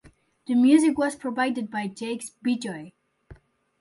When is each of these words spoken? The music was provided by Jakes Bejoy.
The 0.47 0.55
music 0.55 0.97
was 0.97 1.15
provided 1.15 1.69
by 1.69 1.85
Jakes 1.87 2.31
Bejoy. 2.43 2.91